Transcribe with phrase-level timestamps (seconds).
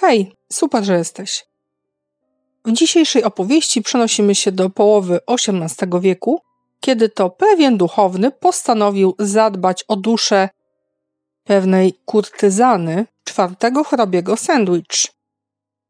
[0.00, 1.46] Hej, super, że jesteś.
[2.64, 6.40] W dzisiejszej opowieści przenosimy się do połowy XVIII wieku,
[6.80, 10.48] kiedy to pewien duchowny postanowił zadbać o duszę
[11.44, 15.06] pewnej kurtyzany czwartego hrabiego Sandwich.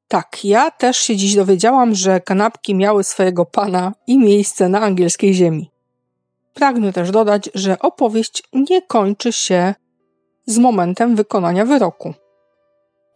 [0.09, 5.35] Tak, ja też się dziś dowiedziałam, że kanapki miały swojego pana i miejsce na angielskiej
[5.35, 5.71] ziemi.
[6.55, 9.75] Pragnę też dodać, że opowieść nie kończy się
[10.47, 12.15] z momentem wykonania wyroku.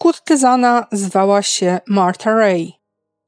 [0.03, 2.73] Kurtyzana zwała się Martha Ray,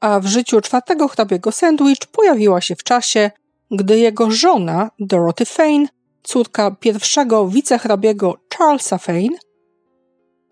[0.00, 3.30] a w życiu czwartego hrabiego Sandwich pojawiła się w czasie,
[3.70, 5.86] gdy jego żona Dorothy Fane,
[6.22, 9.38] córka pierwszego wicehrabiego Charlesa Fane,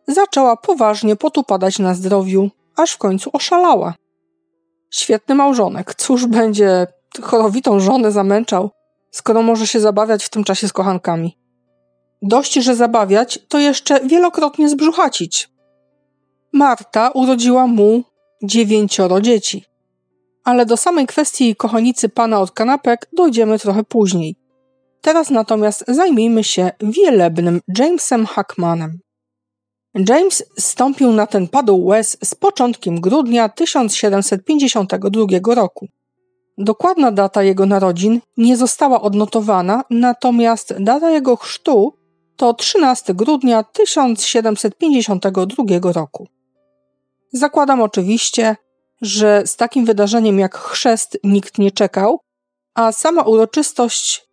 [0.09, 3.95] zaczęła poważnie potupadać na zdrowiu, aż w końcu oszalała.
[4.91, 6.87] Świetny małżonek, cóż będzie
[7.23, 8.71] chorowitą żonę zamęczał,
[9.11, 11.39] skoro może się zabawiać w tym czasie z kochankami.
[12.23, 15.52] Dość, że zabawiać, to jeszcze wielokrotnie zbrzuchacić.
[16.53, 18.03] Marta urodziła mu
[18.43, 19.65] dziewięcioro dzieci.
[20.45, 24.37] Ale do samej kwestii kochanicy pana od kanapek dojdziemy trochę później.
[25.01, 28.99] Teraz natomiast zajmijmy się wielebnym Jamesem Hackmanem.
[30.09, 35.89] James stąpił na ten padł łez z początkiem grudnia 1752 roku.
[36.59, 41.93] Dokładna data jego narodzin nie została odnotowana, natomiast data jego chrztu
[42.37, 46.29] to 13 grudnia 1752 roku.
[47.33, 48.57] Zakładam oczywiście,
[49.01, 52.21] że z takim wydarzeniem jak chrzest nikt nie czekał,
[52.75, 54.27] a sama uroczystość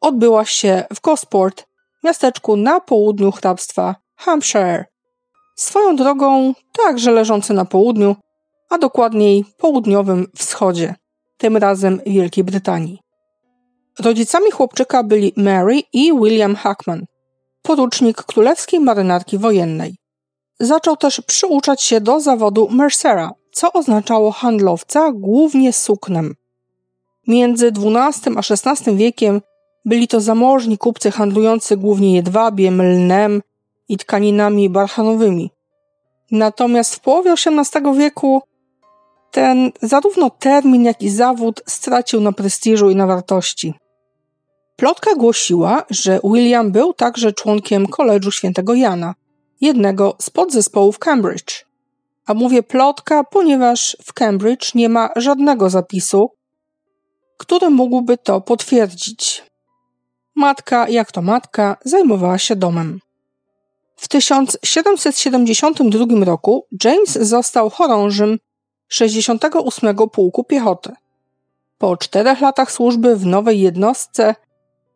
[0.00, 1.66] odbyła się w Gosport,
[2.04, 4.84] miasteczku na południu hrabstwa Hampshire.
[5.56, 8.16] Swoją drogą także leżące na południu,
[8.70, 10.94] a dokładniej południowym wschodzie,
[11.38, 12.98] tym razem Wielkiej Brytanii.
[13.98, 17.04] Rodzicami chłopczyka byli Mary i William Hackman,
[17.62, 20.01] porucznik królewskiej marynarki wojennej.
[20.62, 26.34] Zaczął też przyuczać się do zawodu mercera, co oznaczało handlowca głównie suknem.
[27.26, 29.40] Między XII a XVI wiekiem
[29.84, 33.42] byli to zamożni kupcy handlujący głównie jedwabiem, lnem
[33.88, 35.50] i tkaninami barchanowymi.
[36.30, 38.42] Natomiast w połowie XVIII wieku
[39.30, 43.74] ten zarówno termin, jak i zawód stracił na prestiżu i na wartości.
[44.76, 49.14] Plotka głosiła, że William był także członkiem Koledżu Świętego Jana,
[49.62, 51.64] jednego z podzespołów Cambridge.
[52.26, 56.30] A mówię plotka, ponieważ w Cambridge nie ma żadnego zapisu,
[57.36, 59.44] który mógłby to potwierdzić.
[60.34, 63.00] Matka, jak to matka, zajmowała się domem.
[63.96, 68.38] W 1772 roku James został chorążym
[68.88, 70.92] 68 Pułku Piechoty.
[71.78, 74.34] Po czterech latach służby w nowej jednostce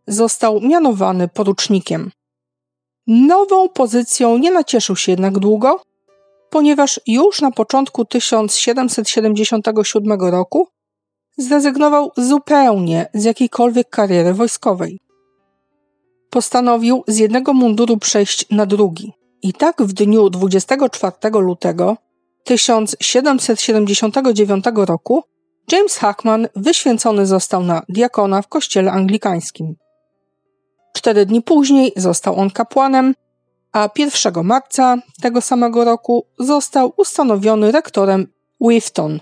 [0.06, 2.10] został mianowany porucznikiem.
[3.06, 5.80] Nową pozycją nie nacieszył się jednak długo,
[6.50, 10.68] ponieważ już na początku 1777 roku
[11.38, 15.00] zrezygnował zupełnie z jakiejkolwiek kariery wojskowej.
[16.30, 19.12] Postanowił z jednego munduru przejść na drugi.
[19.42, 21.96] I tak w dniu 24 lutego
[22.44, 25.22] 1779 roku
[25.72, 29.74] James Hackman wyświęcony został na diakona w kościele anglikańskim.
[30.96, 33.14] Cztery dni później został on kapłanem,
[33.72, 38.26] a 1 marca tego samego roku został ustanowiony rektorem
[38.60, 39.20] Wifton,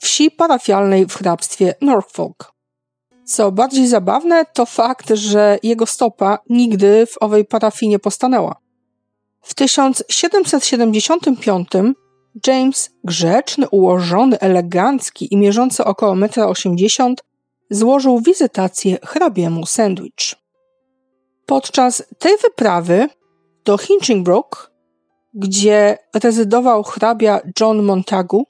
[0.00, 2.52] wsi parafialnej w hrabstwie Norfolk.
[3.24, 8.56] Co bardziej zabawne, to fakt, że jego stopa nigdy w owej parafii nie postanęła.
[9.42, 11.68] W 1775
[12.46, 17.14] James, grzeczny, ułożony, elegancki i mierzący około 1,80 m,
[17.70, 20.45] złożył wizytację hrabiemu Sandwich.
[21.46, 23.08] Podczas tej wyprawy
[23.64, 24.70] do Hinchingbrook,
[25.34, 28.46] gdzie rezydował hrabia John Montagu,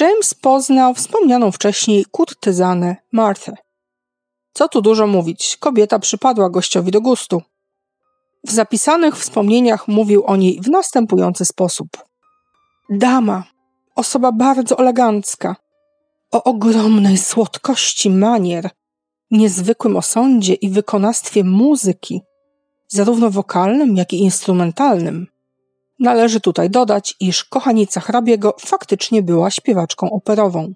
[0.00, 3.56] James poznał wspomnianą wcześniej kurtyzanę Martę.
[4.52, 7.42] Co tu dużo mówić, kobieta przypadła gościowi do gustu.
[8.44, 11.88] W zapisanych wspomnieniach mówił o niej w następujący sposób.
[12.90, 13.44] Dama,
[13.96, 15.56] osoba bardzo elegancka,
[16.32, 18.70] o ogromnej słodkości manier,
[19.30, 22.22] niezwykłym osądzie i wykonawstwie muzyki,
[22.88, 25.26] zarówno wokalnym, jak i instrumentalnym.
[25.98, 30.74] Należy tutaj dodać, iż kochanica hrabiego faktycznie była śpiewaczką operową.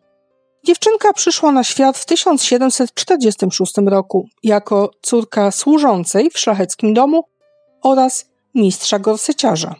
[0.65, 7.25] Dziewczynka przyszła na świat w 1746 roku jako córka służącej w szlacheckim domu
[7.83, 9.75] oraz mistrza gorseciarza.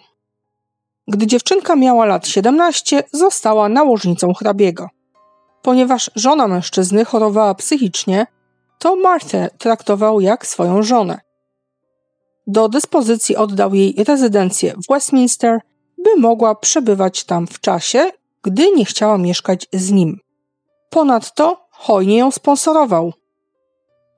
[1.09, 4.89] Gdy dziewczynka miała lat 17, została nałożnicą hrabiego.
[5.63, 8.27] Ponieważ żona mężczyzny chorowała psychicznie,
[8.79, 11.21] to Martę traktował jak swoją żonę.
[12.47, 15.61] Do dyspozycji oddał jej rezydencję w Westminster,
[15.99, 18.11] by mogła przebywać tam w czasie,
[18.43, 20.21] gdy nie chciała mieszkać z nim.
[20.91, 23.13] Ponadto hojnie ją sponsorował.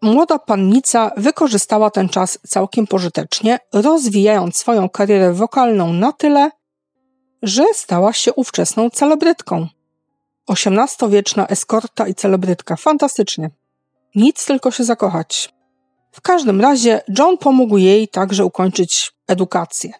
[0.03, 6.51] Młoda pannica wykorzystała ten czas całkiem pożytecznie, rozwijając swoją karierę wokalną na tyle,
[7.43, 9.67] że stała się ówczesną celebrytką.
[10.49, 12.77] XVIII-wieczna eskorta i celebrytka.
[12.77, 13.51] Fantastycznie.
[14.17, 15.49] Nic tylko się zakochać.
[16.13, 19.93] W każdym razie John pomógł jej także ukończyć edukację.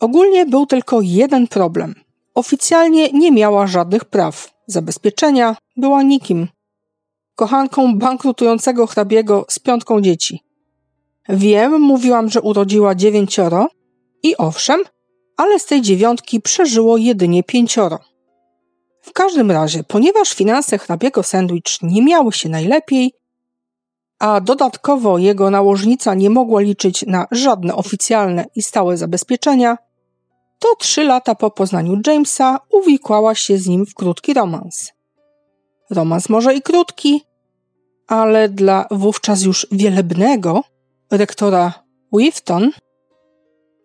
[0.00, 1.94] Ogólnie był tylko jeden problem.
[2.34, 4.50] Oficjalnie nie miała żadnych praw.
[4.66, 6.48] Zabezpieczenia była nikim.
[7.34, 10.40] Kochanką bankrutującego hrabiego z piątką dzieci.
[11.28, 13.68] Wiem, mówiłam, że urodziła dziewięcioro
[14.22, 14.80] i owszem,
[15.36, 17.98] ale z tej dziewiątki przeżyło jedynie pięcioro.
[19.02, 23.12] W każdym razie, ponieważ finanse hrabiego Sandwich nie miały się najlepiej,
[24.18, 29.78] a dodatkowo jego nałożnica nie mogła liczyć na żadne oficjalne i stałe zabezpieczenia,
[30.58, 34.92] to trzy lata po poznaniu Jamesa uwikłała się z nim w krótki romans.
[35.90, 37.22] Romans może i krótki,
[38.06, 40.62] ale dla wówczas już wielebnego
[41.10, 41.72] rektora
[42.12, 42.70] Wifton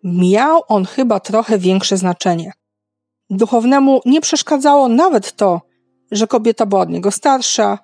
[0.04, 2.52] miał on chyba trochę większe znaczenie.
[3.30, 5.60] Duchownemu nie przeszkadzało nawet to,
[6.10, 7.78] że kobieta była od niego starsza,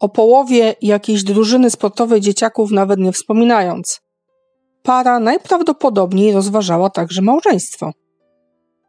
[0.00, 4.00] o połowie jakiejś drużyny sportowej dzieciaków nawet nie wspominając.
[4.82, 7.92] Para najprawdopodobniej rozważała także małżeństwo.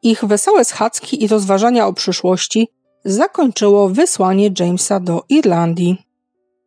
[0.04, 2.68] Ich wesołe schadzki i rozważania o przyszłości
[3.06, 5.98] zakończyło wysłanie Jamesa do Irlandii.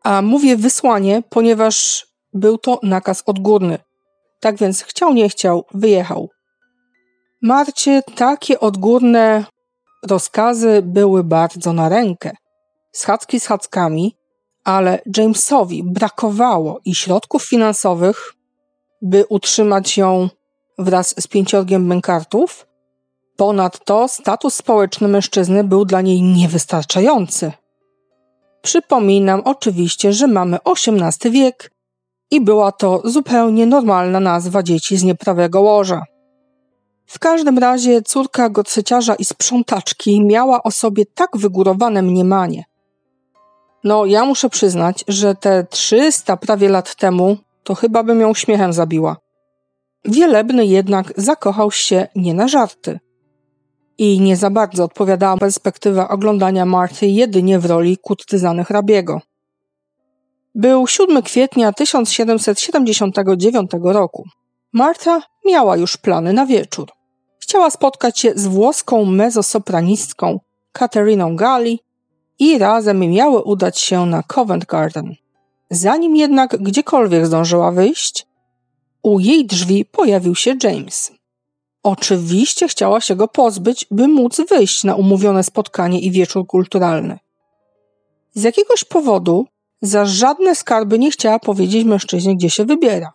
[0.03, 3.79] A mówię wysłanie, ponieważ był to nakaz odgórny.
[4.41, 6.31] Tak więc chciał, nie chciał, wyjechał.
[7.43, 9.45] Marcie takie odgórne
[10.09, 12.31] rozkazy były bardzo na rękę.
[12.93, 14.17] Schadzki schadzkami,
[14.65, 18.35] ale Jamesowi brakowało i środków finansowych,
[19.03, 20.29] by utrzymać ją
[20.79, 22.67] wraz z pięciorgiem bękartów.
[23.37, 27.53] Ponadto status społeczny mężczyzny był dla niej niewystarczający.
[28.63, 31.71] Przypominam oczywiście, że mamy XVIII wiek
[32.31, 36.03] i była to zupełnie normalna nazwa dzieci z nieprawego łoża.
[37.07, 42.65] W każdym razie córka gocyciarza i sprzątaczki miała o sobie tak wygórowane mniemanie.
[43.85, 48.73] No, ja muszę przyznać, że te 300 prawie lat temu to chyba bym ją śmiechem
[48.73, 49.17] zabiła.
[50.05, 53.01] Wielebny jednak zakochał się nie na żarty.
[53.99, 59.21] I nie za bardzo odpowiadała perspektywa oglądania Marty jedynie w roli kurtyzany hrabiego.
[60.55, 64.25] Był 7 kwietnia 1779 roku.
[64.73, 66.89] Marta miała już plany na wieczór.
[67.39, 70.41] Chciała spotkać się z włoską mezosopranistką
[70.73, 71.81] Kateriną Gali
[72.39, 75.15] i razem miały udać się na Covent Garden.
[75.71, 78.27] Zanim jednak gdziekolwiek zdążyła wyjść,
[79.03, 81.13] u jej drzwi pojawił się James.
[81.83, 87.19] Oczywiście chciała się go pozbyć, by móc wyjść na umówione spotkanie i wieczór kulturalny.
[88.35, 89.47] Z jakiegoś powodu
[89.83, 93.13] za żadne skarby nie chciała powiedzieć mężczyźnie, gdzie się wybiera.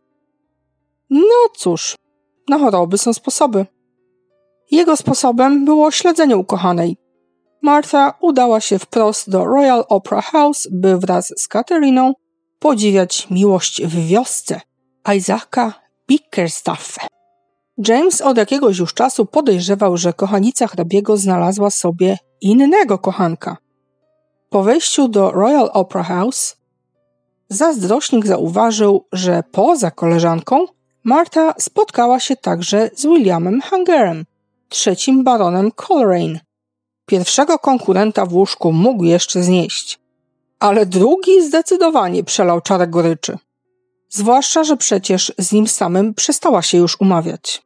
[1.09, 1.95] No cóż,
[2.49, 3.65] na choroby są sposoby.
[4.71, 6.97] Jego sposobem było śledzenie ukochanej.
[7.61, 12.13] Martha udała się wprost do Royal Opera House, by wraz z Kateriną
[12.59, 14.61] podziwiać miłość w wiosce
[15.15, 15.73] Isaaca
[16.07, 17.07] Bickerstaffe.
[17.87, 23.57] James od jakiegoś już czasu podejrzewał, że kochanica hrabiego znalazła sobie innego kochanka.
[24.49, 26.57] Po wejściu do Royal Opera House
[27.49, 30.65] zazdrośnik zauważył, że poza koleżanką
[31.03, 34.25] Marta spotkała się także z Williamem Hungerem,
[34.69, 36.39] trzecim baronem Coleraine.
[37.09, 39.99] Pierwszego konkurenta w łóżku mógł jeszcze znieść,
[40.59, 43.37] ale drugi zdecydowanie przelał czarę goryczy.
[44.09, 47.61] Zwłaszcza, że przecież z nim samym przestała się już umawiać.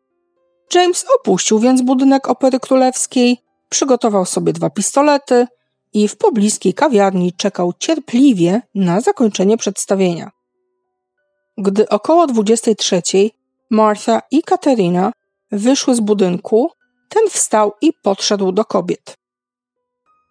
[0.73, 3.37] James opuścił więc budynek Opery Królewskiej,
[3.69, 5.47] przygotował sobie dwa pistolety
[5.93, 10.31] i w pobliskiej kawiarni czekał cierpliwie na zakończenie przedstawienia.
[11.57, 13.01] Gdy około 23
[13.69, 15.11] Martha i Katerina
[15.51, 16.71] wyszły z budynku,
[17.09, 19.22] ten wstał i podszedł do kobiet.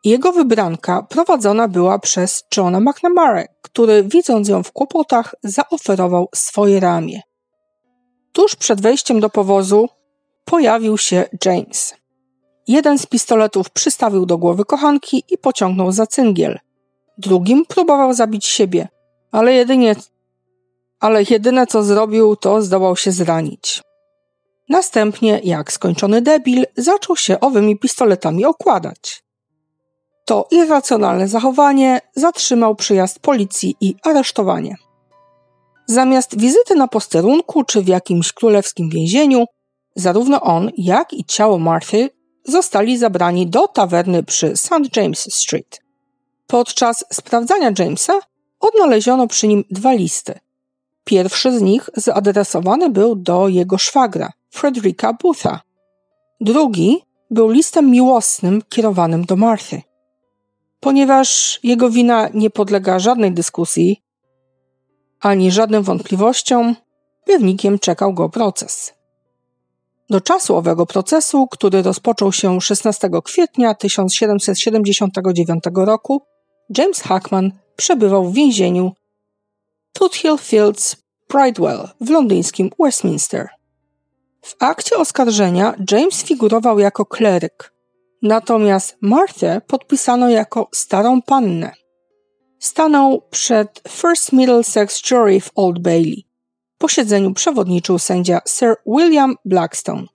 [0.04, 7.20] Jego wybranka prowadzona była przez Johna McNamara, który widząc ją w kłopotach zaoferował swoje ramię.
[8.32, 9.88] Tuż przed wejściem do powozu
[10.44, 11.94] pojawił się James.
[12.68, 16.58] Jeden z pistoletów przystawił do głowy kochanki i pociągnął za cyngiel.
[17.18, 18.88] Drugim próbował zabić siebie,
[19.32, 19.94] ale jedynie
[21.00, 23.82] ale jedyne co zrobił, to zdołał się zranić.
[24.68, 29.24] Następnie, jak skończony debil, zaczął się owymi pistoletami okładać.
[30.32, 34.76] To irracjonalne zachowanie zatrzymał przyjazd policji i aresztowanie.
[35.86, 39.44] Zamiast wizyty na posterunku czy w jakimś królewskim więzieniu,
[39.94, 42.10] Zarówno on, jak i ciało Marthy
[42.44, 44.96] zostali zabrani do tawerny przy St.
[44.96, 45.80] James Street.
[46.46, 48.20] Podczas sprawdzania Jamesa
[48.60, 50.38] odnaleziono przy nim dwa listy.
[51.04, 55.60] Pierwszy z nich zaadresowany był do jego szwagra, Frederica Bootha.
[56.40, 59.82] Drugi był listem miłosnym kierowanym do Marthy.
[60.82, 64.02] Ponieważ jego wina nie podlega żadnej dyskusji
[65.20, 66.76] ani żadnym wątpliwościom,
[67.24, 68.94] pewnikiem czekał go proces.
[70.10, 76.22] Do czasu owego procesu, który rozpoczął się 16 kwietnia 1779 roku,
[76.78, 78.92] James Hackman przebywał w więzieniu
[79.92, 80.96] Toothill Fields
[81.30, 83.48] Bridewell w londyńskim Westminster.
[84.42, 87.72] W akcie oskarżenia James figurował jako kleryk,
[88.22, 91.72] natomiast Martha podpisano jako starą pannę.
[92.58, 96.26] Stanął przed First Middlesex Jury w Old Bailey.
[96.78, 100.06] Posiedzeniu przewodniczył sędzia Sir William Blackstone.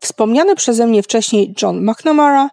[0.00, 2.50] Wspomniany przeze mnie wcześniej John McNamara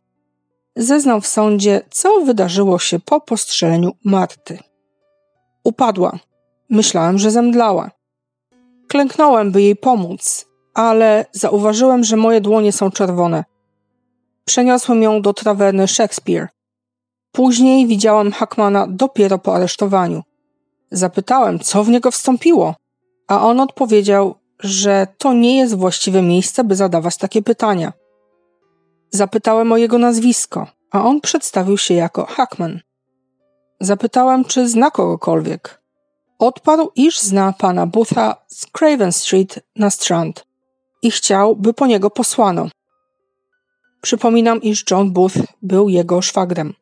[0.75, 4.59] zeznał w sądzie, co wydarzyło się po postrzeleniu Marty.
[5.63, 6.19] Upadła.
[6.69, 7.91] Myślałem, że zemdlała.
[8.87, 13.43] Klęknąłem, by jej pomóc, ale zauważyłem, że moje dłonie są czerwone.
[14.47, 16.47] Przeniosłem ją do trawerny Shakespeare.
[17.31, 20.23] Później widziałem Hackmana dopiero po aresztowaniu.
[20.91, 22.75] Zapytałem, co w niego wstąpiło,
[23.27, 27.93] a on odpowiedział, że to nie jest właściwe miejsce, by zadawać takie pytania.
[29.09, 32.79] Zapytałem o jego nazwisko, a on przedstawił się jako Hackman.
[33.79, 35.81] Zapytałem, czy zna kogokolwiek.
[36.39, 40.45] Odparł, iż zna pana Butha z Craven Street na Strand
[41.01, 42.67] i chciał, by po niego posłano.
[44.01, 46.73] Przypominam, iż John Booth był jego szwagrem.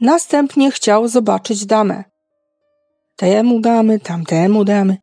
[0.00, 2.04] Następnie chciał zobaczyć damę.
[3.16, 4.96] Temu damy, tamtemu damy.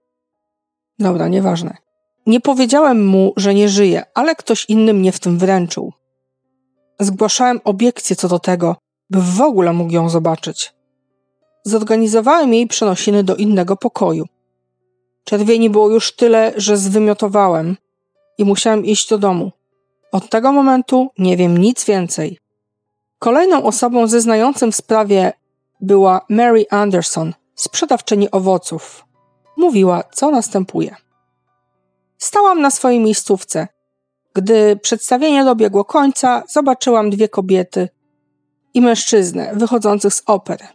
[0.99, 1.77] Dobra, nieważne.
[2.25, 5.93] Nie powiedziałem mu, że nie żyje, ale ktoś inny mnie w tym wręczył.
[6.99, 8.75] Zgłaszałem obiekcje co do tego,
[9.09, 10.73] by w ogóle mógł ją zobaczyć.
[11.63, 14.25] Zorganizowałem jej przenosiny do innego pokoju.
[15.23, 17.77] Czerwieni było już tyle, że zwymiotowałem
[18.37, 19.51] i musiałem iść do domu.
[20.11, 22.39] Od tego momentu nie wiem nic więcej.
[23.19, 25.33] Kolejną osobą zeznającym w sprawie
[25.81, 29.05] była Mary Anderson, sprzedawczyni owoców.
[29.57, 30.95] Mówiła, co następuje.
[32.17, 33.67] Stałam na swojej miejscówce.
[34.33, 37.89] Gdy przedstawienie dobiegło końca, zobaczyłam dwie kobiety
[38.73, 40.67] i mężczyznę wychodzących z opery.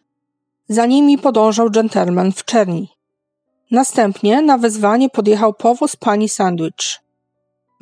[0.69, 2.89] Za nimi podążał dżentelmen w czerni.
[3.71, 7.01] Następnie na wezwanie podjechał powóz pani Sandwich.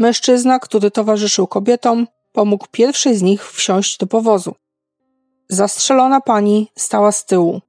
[0.00, 4.54] Mężczyzna, który towarzyszył kobietom, pomógł pierwszej z nich wsiąść do powozu.
[5.48, 7.60] Zastrzelona pani stała z tyłu.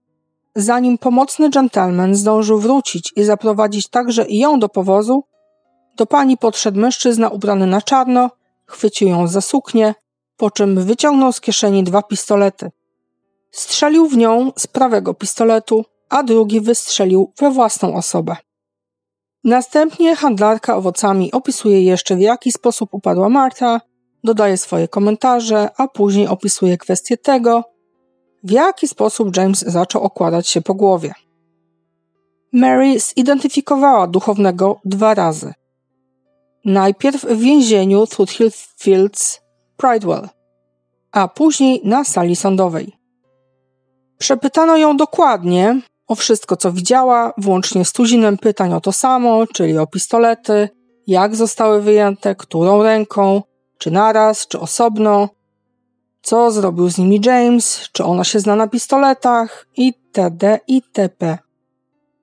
[0.56, 5.24] Zanim pomocny dżentelmen zdążył wrócić i zaprowadzić także i ją do powozu,
[5.98, 8.30] do pani podszedł mężczyzna ubrany na czarno,
[8.66, 9.96] chwycił ją za suknię,
[10.38, 12.72] po czym wyciągnął z kieszeni dwa pistolety.
[13.52, 18.36] Strzelił w nią z prawego pistoletu, a drugi wystrzelił we własną osobę.
[19.43, 23.81] Następnie handlarka owocami opisuje jeszcze w jaki sposób upadła Marta,
[24.24, 27.63] dodaje swoje komentarze, a później opisuje kwestię tego,
[28.43, 31.13] w jaki sposób James zaczął okładać się po głowie.
[32.53, 35.53] Mary zidentyfikowała duchownego dwa razy.
[36.65, 39.41] Najpierw w więzieniu Foothill Fields,
[39.77, 40.29] Pridewell,
[41.12, 42.93] a później na sali sądowej.
[44.17, 45.81] Przepytano ją dokładnie
[46.12, 50.70] o wszystko, co widziała, włącznie z tuzinem pytań o to samo, czyli o pistolety,
[51.08, 53.41] jak zostały wyjęte, którą ręką,
[53.77, 55.30] czy naraz, czy osobno,
[56.22, 60.60] co zrobił z nimi James, czy ona się zna na pistoletach, itd.
[60.68, 61.38] itp.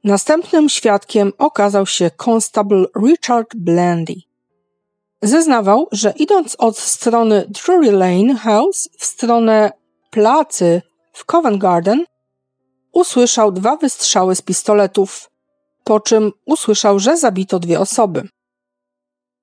[0.05, 4.15] Następnym świadkiem okazał się constable Richard Blandy.
[5.23, 9.73] Zeznawał, że idąc od strony Drury Lane House w stronę
[10.11, 12.05] placy w Covent Garden,
[12.93, 15.31] usłyszał dwa wystrzały z pistoletów,
[15.85, 18.29] po czym usłyszał, że zabito dwie osoby.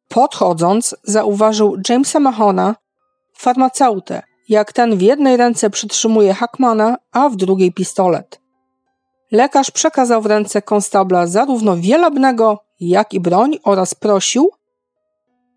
[0.10, 2.76] Podchodząc, zauważył Jamesa Mahona,
[3.34, 8.42] farmaceutę, jak ten w jednej ręce przytrzymuje Hackmana, a w drugiej pistolet.
[9.32, 14.52] Lekarz przekazał w ręce konstabla zarówno wielebnego, jak i broń oraz prosił,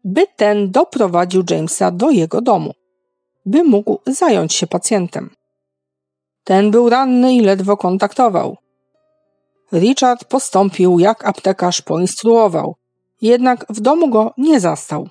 [0.04, 2.72] by ten doprowadził Jamesa do jego domu,
[3.46, 5.30] by mógł zająć się pacjentem.
[6.48, 8.56] Ten był ranny i ledwo kontaktował.
[9.72, 12.76] Richard postąpił jak aptekarz poinstruował,
[13.22, 15.08] jednak w domu go nie zastał.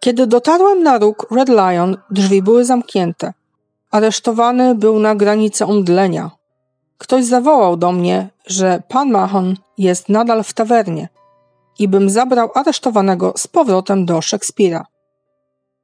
[0.00, 3.32] Kiedy dotarłem na róg Red Lion, drzwi były zamknięte.
[3.90, 6.30] Aresztowany był na granicy omdlenia.
[6.98, 11.08] Ktoś zawołał do mnie, że pan Mahon jest nadal w tawernie.
[11.78, 14.86] i bym zabrał aresztowanego z powrotem do Szekspira.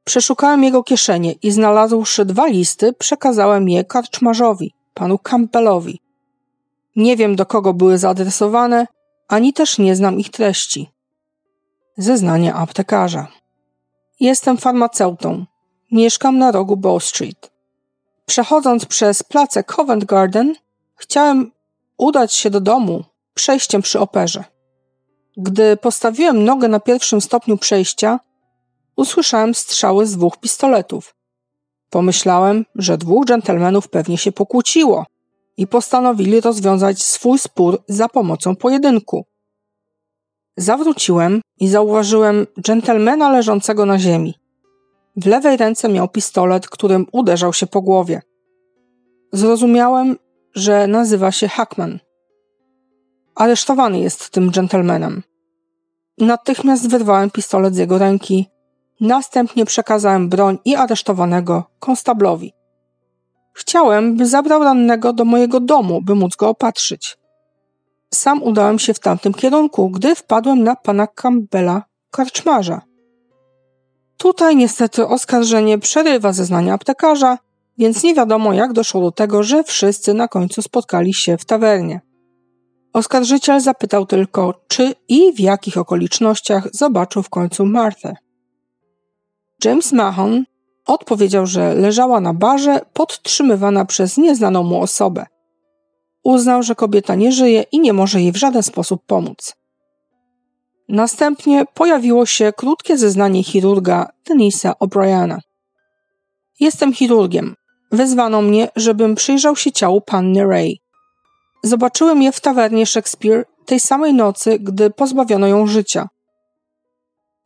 [0.05, 6.01] Przeszukałem jego kieszenie i znalazłszy dwa listy, przekazałem je karczmarzowi, panu Campbellowi.
[6.97, 8.87] Nie wiem, do kogo były zaadresowane,
[9.29, 10.91] ani też nie znam ich treści.
[11.97, 13.27] Zeznanie aptekarza.
[14.21, 15.45] Jestem farmaceutą.
[15.93, 17.51] Mieszkam na rogu Bow Street.
[18.27, 20.55] Przechodząc przez placę Covent Garden,
[20.97, 21.53] chciałem
[21.97, 23.05] udać się do domu
[23.35, 24.45] przejściem przy operze.
[25.37, 28.21] Gdy postawiłem nogę na pierwszym stopniu przejścia,
[28.97, 31.15] usłyszałem strzały z dwóch pistoletów.
[31.91, 35.07] Pomyślałem, że dwóch dżentelmenów pewnie się pokłóciło
[35.57, 39.25] i postanowili rozwiązać swój spór za pomocą pojedynku.
[40.57, 44.35] Zawróciłem i zauważyłem dżentelmena leżącego na ziemi.
[45.17, 48.23] W lewej ręce miał pistolet, którym uderzał się po głowie.
[49.33, 50.17] Zrozumiałem,
[50.55, 51.99] że nazywa się Hackman.
[53.35, 55.23] Aresztowany jest tym dżentelmenem.
[56.19, 58.47] Natychmiast wyrwałem pistolet z jego ręki.
[59.01, 62.53] Następnie przekazałem broń i aresztowanego konstablowi.
[63.53, 67.19] Chciałem, by zabrał rannego do mojego domu, by móc go opatrzyć.
[68.15, 72.81] Sam udałem się w tamtym kierunku, gdy wpadłem na pana Campbella, karczmarza.
[74.17, 77.39] Tutaj niestety oskarżenie przerywa zeznania aptekarza,
[77.79, 82.01] więc nie wiadomo jak doszło do tego, że wszyscy na końcu spotkali się w tawernie.
[82.93, 88.17] Oskarżyciel zapytał tylko, czy i w jakich okolicznościach zobaczył w końcu Martę.
[89.65, 90.45] James Mahon
[90.87, 95.27] odpowiedział, że leżała na barze podtrzymywana przez nieznaną mu osobę.
[96.25, 99.57] Uznał, że kobieta nie żyje i nie może jej w żaden sposób pomóc.
[100.89, 105.39] Następnie pojawiło się krótkie zeznanie chirurga Denisa O'Briana.
[106.61, 107.55] Jestem chirurgiem.
[107.93, 110.81] Wezwano mnie, żebym przyjrzał się ciału panny Ray.
[111.63, 116.09] Zobaczyłem je w tawernie Shakespeare tej samej nocy, gdy pozbawiono ją życia.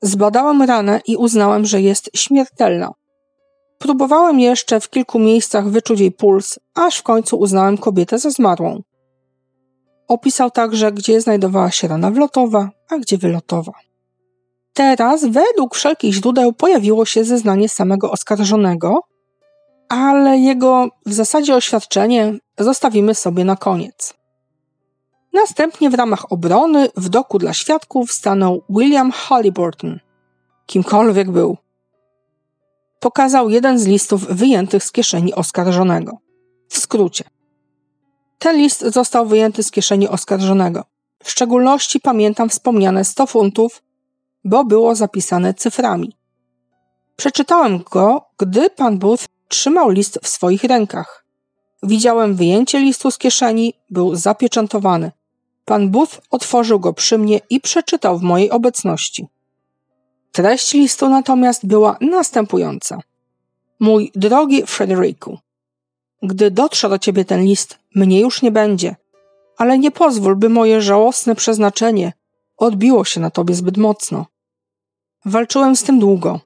[0.02, 2.92] Zbadałem ranę i uznałem, że jest śmiertelna.
[3.78, 8.82] Próbowałem jeszcze w kilku miejscach wyczuć jej puls, aż w końcu uznałem kobietę za zmarłą.
[10.08, 13.72] Opisał także, gdzie znajdowała się rana wlotowa, a gdzie wylotowa.
[14.72, 19.00] Teraz, według wszelkich źródeł, pojawiło się zeznanie samego oskarżonego,
[19.88, 24.14] ale jego w zasadzie oświadczenie zostawimy sobie na koniec.
[25.36, 30.00] Następnie w ramach obrony w doku dla świadków stanął William Halliburton.
[30.66, 31.56] Kimkolwiek był.
[33.00, 36.18] Pokazał jeden z listów wyjętych z kieszeni oskarżonego.
[36.68, 37.24] W skrócie.
[38.38, 40.84] Ten list został wyjęty z kieszeni oskarżonego.
[41.24, 43.82] W szczególności pamiętam wspomniane 100 funtów,
[44.44, 46.16] bo było zapisane cyframi.
[47.16, 51.24] Przeczytałem go, gdy pan Booth trzymał list w swoich rękach.
[51.82, 55.12] Widziałem wyjęcie listu z kieszeni, był zapieczętowany.
[55.66, 59.26] Pan Booth otworzył go przy mnie i przeczytał w mojej obecności.
[60.32, 63.00] Treść listu natomiast była następująca.
[63.80, 65.38] Mój drogi Frederiku,
[66.22, 68.96] gdy dotrze do ciebie ten list, mnie już nie będzie,
[69.56, 72.12] ale nie pozwól, by moje żałosne przeznaczenie
[72.56, 74.26] odbiło się na tobie zbyt mocno.
[75.24, 76.40] Walczyłem z tym długo,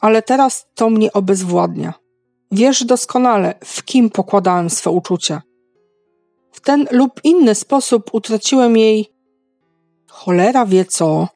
[0.00, 1.94] ale teraz to mnie obezwładnia.
[2.52, 5.42] Wiesz doskonale, w kim pokładałem swe uczucia.
[6.52, 9.12] W ten lub inny sposób utraciłem jej
[10.08, 11.28] cholera wie co,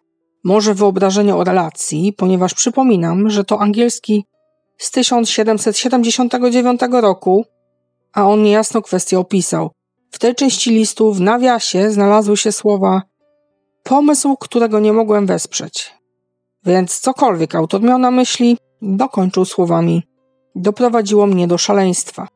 [0.45, 4.25] może wyobrażenie o relacji, ponieważ przypominam, że to angielski
[4.79, 7.45] z 1779 roku,
[8.13, 9.71] a on niejasno kwestię opisał.
[10.11, 13.03] W tej części listu w nawiasie znalazły się słowa
[13.83, 15.95] pomysł, którego nie mogłem wesprzeć.
[16.65, 20.03] Więc cokolwiek autor miał na myśli, dokończył słowami
[20.55, 22.29] doprowadziło mnie do szaleństwa.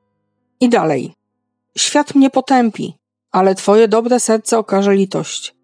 [0.61, 1.13] I dalej.
[1.79, 2.95] Świat mnie potępi,
[3.31, 5.55] ale twoje dobre serce okaże litość.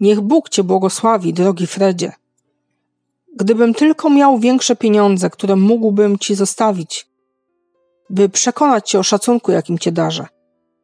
[0.00, 2.12] Niech Bóg cię błogosławi, drogi Fredzie.
[3.36, 7.06] Gdybym tylko miał większe pieniądze, które mógłbym ci zostawić,
[8.10, 10.26] by przekonać cię o szacunku, jakim cię darzę.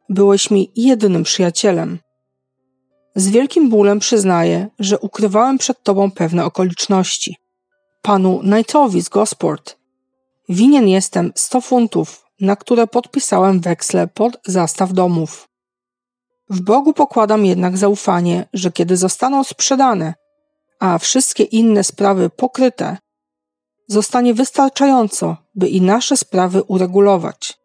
[0.08, 1.98] Byłeś mi jedynym przyjacielem.
[3.14, 7.36] Z wielkim bólem przyznaję, że ukrywałem przed tobą pewne okoliczności.
[8.02, 9.76] Panu Knightowi z Gosport
[10.48, 15.48] winien jestem 100 funtów, na które podpisałem weksle pod zastaw domów.
[16.50, 20.14] W Bogu pokładam jednak zaufanie, że kiedy zostaną sprzedane,
[20.80, 22.96] a wszystkie inne sprawy pokryte,
[23.88, 27.58] zostanie wystarczająco, by i nasze sprawy uregulować.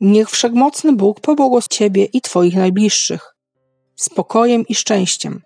[0.00, 3.34] Niech wszechmocny Bóg pobłogosławi Ciebie i Twoich najbliższych,
[3.96, 5.42] spokojem i szczęściem.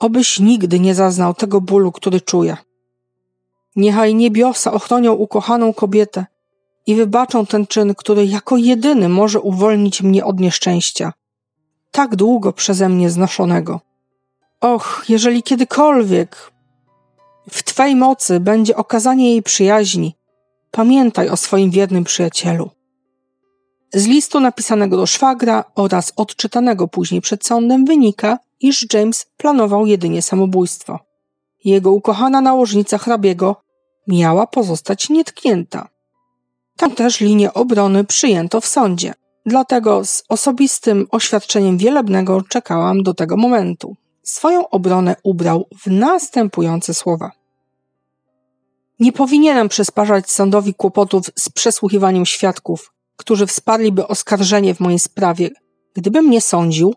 [0.00, 2.56] Obyś nigdy nie zaznał tego bólu, który czuję.
[3.76, 6.26] Niechaj niebiosa ochronią ukochaną kobietę
[6.86, 11.12] i wybaczą ten czyn, który jako jedyny może uwolnić mnie od nieszczęścia,
[11.90, 13.80] tak długo przeze mnie znoszonego.
[14.60, 16.52] Och, jeżeli kiedykolwiek
[17.50, 20.14] w Twej mocy będzie okazanie jej przyjaźni,
[20.70, 22.70] pamiętaj o swoim wiernym przyjacielu.
[23.92, 30.22] Z listu napisanego do szwagra oraz odczytanego później przed sądem wynika, iż James planował jedynie
[30.22, 30.98] samobójstwo.
[31.64, 33.56] Jego ukochana nałożnica hrabiego
[34.08, 35.88] miała pozostać nietknięta.
[36.76, 39.14] Tam też linię obrony przyjęto w sądzie.
[39.46, 43.96] Dlatego z osobistym oświadczeniem wielebnego czekałam do tego momentu.
[44.22, 47.30] Swoją obronę ubrał w następujące słowa.
[49.00, 55.50] Nie powinienem przysparzać sądowi kłopotów z przesłuchiwaniem świadków, którzy wsparliby oskarżenie w mojej sprawie,
[55.94, 56.94] gdybym nie sądził,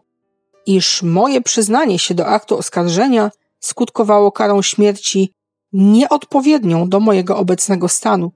[0.65, 5.33] iż moje przyznanie się do aktu oskarżenia skutkowało karą śmierci
[5.73, 8.31] nieodpowiednią do mojego obecnego stanu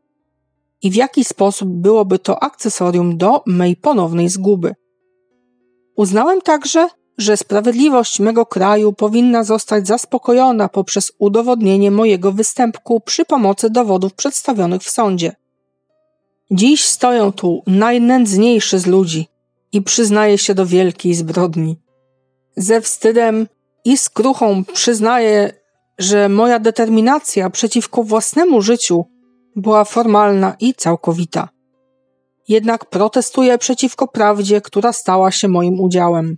[0.81, 4.75] i w jaki sposób byłoby to akcesorium do mej ponownej zguby.
[5.95, 13.69] Uznałem także, że sprawiedliwość mego kraju powinna zostać zaspokojona poprzez udowodnienie mojego występku przy pomocy
[13.69, 15.35] dowodów przedstawionych w sądzie.
[16.51, 19.27] Dziś stoją tu najnędzniejszy z ludzi
[19.71, 21.77] i przyznaję się do wielkiej zbrodni.
[22.57, 23.47] Ze wstydem
[23.85, 25.53] i skruchą przyznaję,
[25.99, 29.05] że moja determinacja przeciwko własnemu życiu
[29.55, 31.49] była formalna i całkowita.
[32.47, 36.37] Jednak protestuję przeciwko prawdzie, która stała się moim udziałem.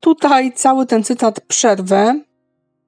[0.00, 2.20] Tutaj cały ten cytat przerwę,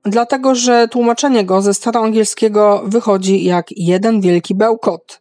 [0.04, 5.20] dlatego że tłumaczenie go ze staroangielskiego wychodzi jak jeden wielki bełkot.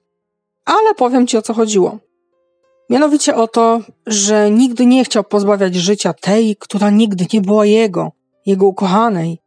[0.65, 1.99] Ale powiem ci o co chodziło.
[2.89, 8.11] Mianowicie o to, że nigdy nie chciał pozbawiać życia tej, która nigdy nie była jego,
[8.45, 9.39] jego ukochanej,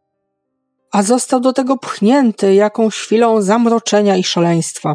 [0.92, 4.94] a został do tego pchnięty jakąś chwilą zamroczenia i szaleństwa.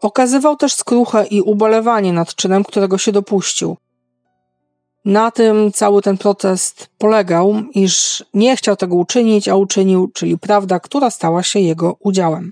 [0.00, 3.76] Okazywał też skruchę i ubolewanie nad czynem, którego się dopuścił.
[5.04, 10.80] Na tym cały ten protest polegał, iż nie chciał tego uczynić, a uczynił, czyli prawda,
[10.80, 12.50] która stała się jego udziałem.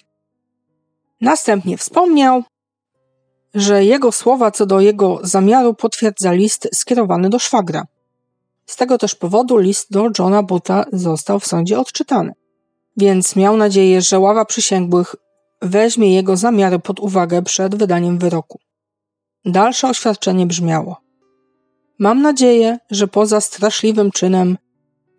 [1.21, 2.43] Następnie wspomniał,
[3.55, 7.85] że jego słowa co do jego zamiaru potwierdza list skierowany do szwagra.
[8.73, 12.33] Z tego też powodu list do Johna Buta został w sądzie odczytany.
[12.97, 15.17] Więc miał nadzieję, że ława przysięgłych
[15.63, 18.59] weźmie jego zamiary pod uwagę przed wydaniem wyroku.
[19.45, 20.97] Dalsze oświadczenie brzmiało:
[21.99, 24.59] Mam nadzieję, że poza straszliwym czynem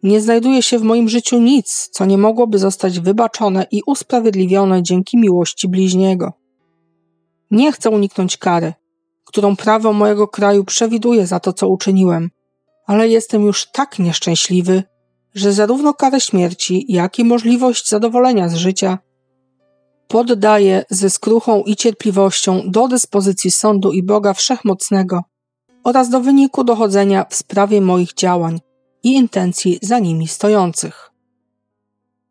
[0.03, 5.17] nie znajduje się w moim życiu nic, co nie mogłoby zostać wybaczone i usprawiedliwione dzięki
[5.17, 6.33] miłości bliźniego.
[7.51, 8.73] Nie chcę uniknąć kary,
[9.25, 12.29] którą prawo mojego kraju przewiduje za to, co uczyniłem,
[12.85, 14.83] ale jestem już tak nieszczęśliwy,
[15.35, 18.97] że zarówno karę śmierci, jak i możliwość zadowolenia z życia
[20.07, 25.23] poddaję ze skruchą i cierpliwością do dyspozycji sądu i Boga Wszechmocnego
[25.83, 28.59] oraz do wyniku dochodzenia w sprawie moich działań
[29.03, 31.11] i intencji za nimi stojących.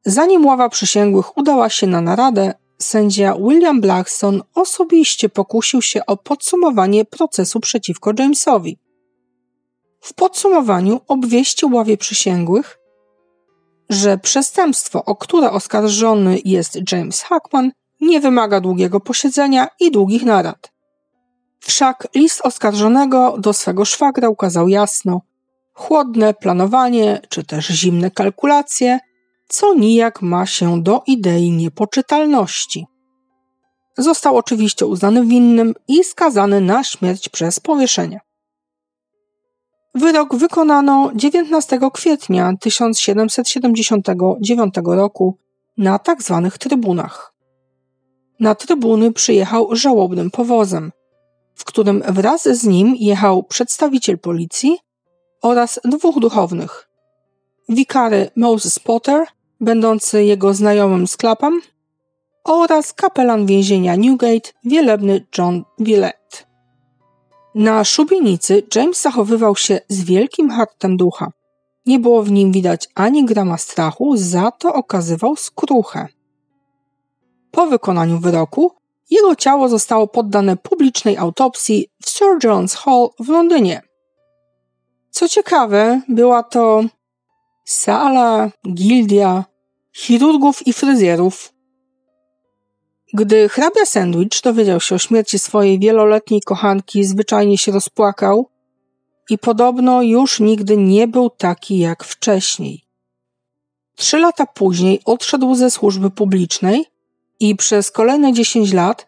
[0.04, 7.04] Zanim ława przysięgłych udała się na naradę, sędzia William Blackstone osobiście pokusił się o podsumowanie
[7.04, 8.78] procesu przeciwko Jamesowi.
[10.02, 12.78] W podsumowaniu obwieścił ławie przysięgłych,
[13.90, 20.72] że przestępstwo, o które oskarżony jest James Hackman, nie wymaga długiego posiedzenia i długich narad.
[21.60, 25.20] Wszak list oskarżonego do swego szwagra ukazał jasno
[25.74, 28.98] chłodne planowanie czy też zimne kalkulacje,
[29.48, 32.86] co nijak ma się do idei niepoczytalności.
[33.98, 38.20] Został oczywiście uznany winnym i skazany na śmierć przez powieszenie.
[39.94, 45.38] Wyrok wykonano 19 kwietnia 1779 roku
[45.76, 47.34] na tak zwanych trybunach.
[48.40, 50.92] Na trybuny przyjechał żałobnym powozem,
[51.54, 54.78] w którym wraz z nim jechał przedstawiciel policji
[55.42, 56.88] oraz dwóch duchownych.
[57.68, 59.26] Wikary Moses Potter,
[59.60, 61.60] będący jego znajomym z Clapham,
[62.44, 66.21] oraz kapelan więzienia Newgate, wielebny John Villette.
[67.54, 71.32] Na szubienicy James zachowywał się z wielkim hartem ducha.
[71.86, 76.08] Nie było w nim widać ani grama strachu, za to okazywał skruchę.
[77.50, 78.72] Po wykonaniu wyroku
[79.10, 83.82] jego ciało zostało poddane publicznej autopsji w Sir John's Hall w Londynie.
[85.10, 86.84] Co ciekawe, była to
[87.64, 89.44] sala, gildia
[89.92, 91.51] chirurgów i fryzjerów,
[93.12, 98.48] gdy hrabia Sandwich dowiedział się o śmierci swojej wieloletniej kochanki, zwyczajnie się rozpłakał
[99.30, 102.84] i podobno już nigdy nie był taki jak wcześniej.
[103.96, 106.84] Trzy lata później odszedł ze służby publicznej
[107.40, 109.06] i przez kolejne dziesięć lat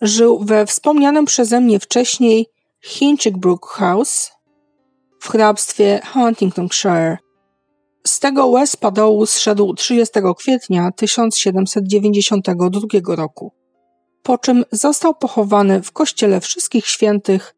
[0.00, 2.46] żył we wspomnianym przeze mnie wcześniej
[2.80, 4.32] Hinchbrook House
[5.20, 7.16] w hrabstwie Huntingtonshire,
[8.06, 13.52] Z tego łez padołu zszedł 30 kwietnia 1792 roku,
[14.22, 17.54] po czym został pochowany w kościele Wszystkich Świętych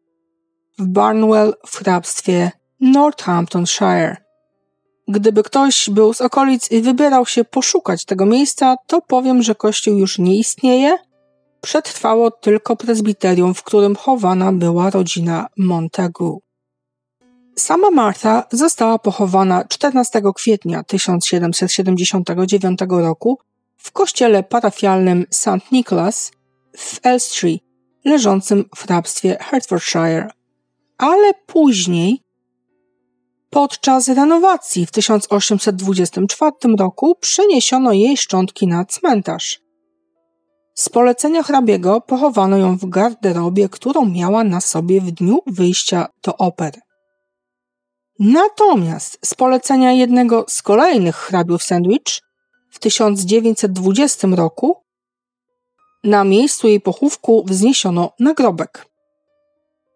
[0.79, 4.25] w Barnwell w hrabstwie Northamptonshire.
[5.07, 9.97] Gdyby ktoś był z okolic i wybierał się poszukać tego miejsca, to powiem, że kościół
[9.97, 10.97] już nie istnieje.
[11.61, 16.44] Przetrwało tylko prezbiterium, w którym chowana była rodzina Montagu.
[17.57, 23.39] Sama Martha została pochowana 14 kwietnia 1779 roku
[23.77, 25.71] w kościele parafialnym St.
[25.71, 26.31] Nicholas
[26.77, 27.59] w Elstree,
[28.05, 30.27] leżącym w hrabstwie Hertfordshire.
[30.97, 32.21] Ale później,
[33.49, 39.59] podczas renowacji w 1824 roku, przeniesiono jej szczątki na cmentarz.
[40.73, 46.37] Z polecenia hrabiego pochowano ją w garderobie, którą miała na sobie w dniu wyjścia do
[46.37, 46.84] opery.
[48.19, 52.21] Natomiast z polecenia jednego z kolejnych hrabiów Sandwich
[52.71, 54.77] w 1920 roku
[56.03, 58.85] na miejscu jej pochówku wzniesiono nagrobek.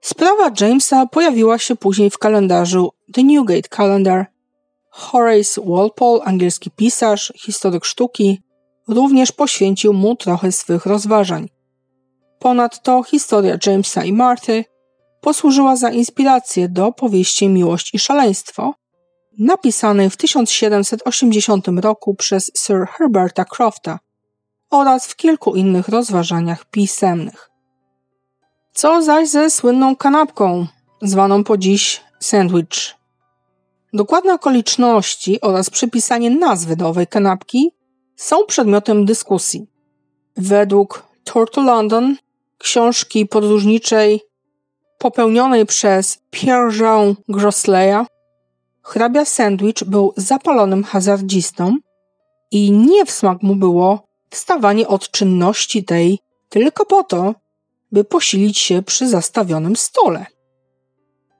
[0.01, 4.25] Sprawa Jamesa pojawiła się później w kalendarzu The Newgate Calendar.
[4.89, 8.41] Horace Walpole, angielski pisarz, historyk sztuki,
[8.87, 11.49] również poświęcił mu trochę swych rozważań.
[12.39, 14.65] Ponadto historia Jamesa i Marthy
[15.21, 18.73] posłużyła za inspirację do powieści Miłość i Szaleństwo,
[19.39, 23.99] napisanej w 1780 roku przez Sir Herberta Crofta
[24.69, 27.49] oraz w kilku innych rozważaniach pisemnych.
[28.73, 30.67] Co zaś ze słynną kanapką,
[31.01, 32.95] zwaną po dziś sandwich?
[33.93, 37.71] Dokładne okoliczności oraz przypisanie nazwy do owej kanapki
[38.15, 39.67] są przedmiotem dyskusji.
[40.37, 42.15] Według Tour to London,
[42.57, 44.28] książki podróżniczej
[44.99, 48.05] popełnionej przez Pierre-Jean Grosleya,
[48.81, 51.77] hrabia Sandwich był zapalonym hazardzistą
[52.51, 57.35] i nie w smak mu było wstawanie od czynności tej tylko po to,
[57.91, 60.25] by posilić się przy zastawionym stole.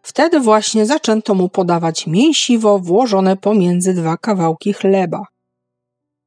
[0.01, 5.23] Wtedy właśnie zaczęto mu podawać mięsiwo włożone pomiędzy dwa kawałki chleba.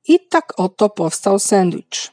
[0.09, 2.13] I tak oto powstał sandwich.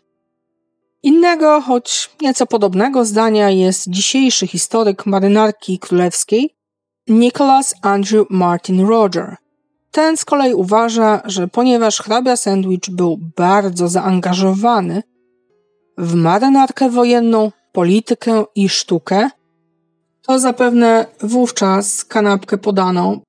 [1.04, 6.56] Innego, choć nieco podobnego zdania jest dzisiejszy historyk marynarki królewskiej
[7.08, 9.36] Nicholas Andrew Martin Roger.
[9.92, 15.04] Ten z kolei uważa, że ponieważ hrabia Sandwich był bardzo zaangażowany
[15.98, 19.30] w marynarkę wojenną, politykę i sztukę,
[20.22, 23.20] to zapewne wówczas kanapkę podano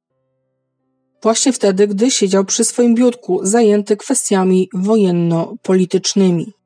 [1.22, 6.59] właśnie wtedy, gdy siedział przy swoim biurku zajęty kwestiami wojenno-politycznymi.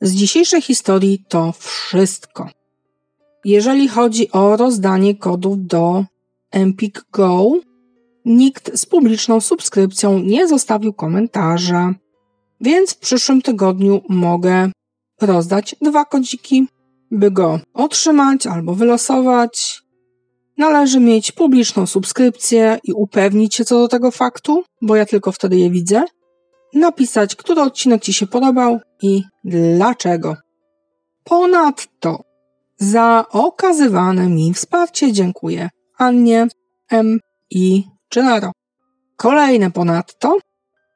[0.00, 2.48] Z dzisiejszej historii to wszystko.
[3.44, 6.04] Jeżeli chodzi o rozdanie kodów do
[6.50, 7.52] Empik Go,
[8.24, 11.94] nikt z publiczną subskrypcją nie zostawił komentarza,
[12.60, 14.70] więc w przyszłym tygodniu mogę
[15.20, 16.66] rozdać dwa kodziki,
[17.10, 19.82] by go otrzymać albo wylosować.
[20.58, 25.56] Należy mieć publiczną subskrypcję i upewnić się co do tego faktu, bo ja tylko wtedy
[25.56, 26.02] je widzę
[26.74, 30.36] napisać, który odcinek Ci się podobał i dlaczego.
[31.24, 32.22] Ponadto
[32.76, 36.46] za okazywane mi wsparcie dziękuję Annie,
[36.90, 38.52] M i Gennaro.
[39.16, 40.38] Kolejne ponadto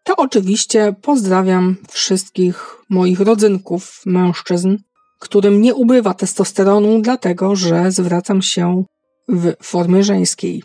[0.05, 4.77] to oczywiście pozdrawiam wszystkich moich rodzynków, mężczyzn,
[5.21, 8.85] którym nie ubywa testosteronu, dlatego że zwracam się
[9.29, 10.63] w formie żeńskiej.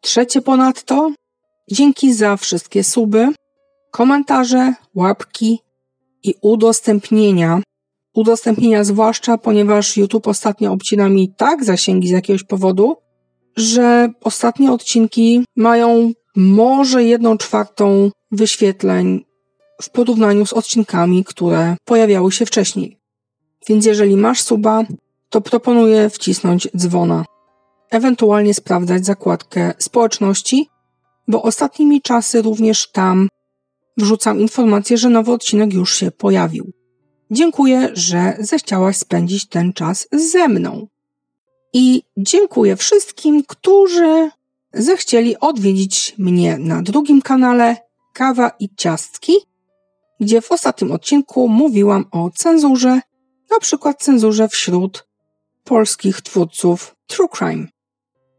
[0.00, 1.12] Trzecie ponadto
[1.70, 3.28] dzięki za wszystkie suby,
[3.92, 5.58] komentarze, łapki
[6.22, 7.62] i udostępnienia.
[8.14, 12.96] Udostępnienia zwłaszcza, ponieważ YouTube ostatnio obcina mi tak zasięgi z jakiegoś powodu,
[13.56, 19.24] że ostatnie odcinki mają może jedną czwartą wyświetleń
[19.82, 22.98] w porównaniu z odcinkami, które pojawiały się wcześniej.
[23.68, 24.84] Więc jeżeli masz suba,
[25.30, 27.24] to proponuję wcisnąć dzwona.
[27.90, 30.68] Ewentualnie sprawdzać zakładkę społeczności,
[31.28, 33.28] bo ostatnimi czasy również tam
[33.96, 36.72] wrzucam informację, że nowy odcinek już się pojawił.
[37.30, 40.86] Dziękuję, że zechciałaś spędzić ten czas ze mną.
[41.72, 44.30] I dziękuję wszystkim, którzy
[44.72, 47.76] zechcieli odwiedzić mnie na drugim kanale
[48.12, 49.32] Kawa i Ciastki,
[50.20, 53.00] gdzie w ostatnim odcinku mówiłam o cenzurze,
[53.50, 55.06] na przykład cenzurze wśród
[55.64, 57.66] polskich twórców True Crime.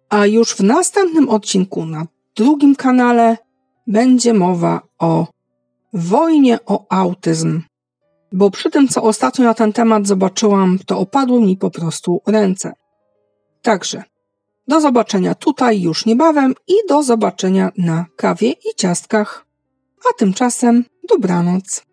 [0.09, 3.37] A już w następnym odcinku na drugim kanale
[3.87, 5.27] będzie mowa o
[5.93, 7.61] wojnie o autyzm.
[8.31, 12.73] Bo przy tym, co ostatnio na ten temat zobaczyłam, to opadły mi po prostu ręce.
[13.61, 14.03] Także
[14.67, 19.45] Do zobaczenia tutaj już niebawem i do zobaczenia na kawie i ciastkach.
[20.09, 21.83] A tymczasem dobranoc.